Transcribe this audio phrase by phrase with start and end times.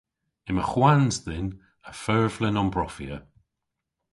[0.49, 1.47] Yma hwans dhyn
[1.89, 3.17] a furvlen ombrofya.